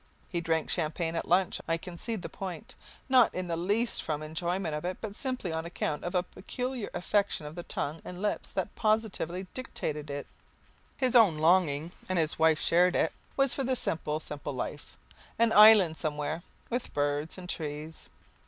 [0.31, 2.73] He drank champagne at lunch, I concede the point,
[3.07, 6.23] not in the least from the enjoyment of it, but simply on account of a
[6.23, 10.25] peculiar affection of the tongue and lips that positively dictated it.
[10.97, 14.97] His own longing and his wife shared it was for the simple, simple life
[15.37, 16.41] an island somewhere,
[16.71, 18.09] with birds and trees.